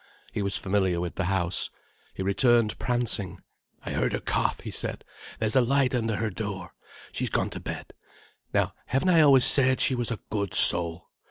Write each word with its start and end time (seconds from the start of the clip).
He 0.33 0.41
was 0.41 0.55
familiar 0.55 0.99
with 0.99 1.13
the 1.13 1.25
house. 1.25 1.69
He 2.15 2.23
returned 2.23 2.79
prancing. 2.79 3.39
"I 3.85 3.91
heard 3.91 4.13
her 4.13 4.19
cough," 4.19 4.61
he 4.61 4.71
said. 4.71 5.03
"There's 5.37 5.55
a 5.55 5.61
light 5.61 5.93
under 5.93 6.15
her 6.15 6.31
door. 6.31 6.73
She's 7.11 7.29
gone 7.29 7.51
to 7.51 7.59
bed. 7.59 7.93
Now 8.51 8.73
haven't 8.87 9.09
I 9.09 9.21
always 9.21 9.45
said 9.45 9.79
she 9.79 9.93
was 9.93 10.09
a 10.09 10.17
good 10.31 10.55
soul? 10.55 11.11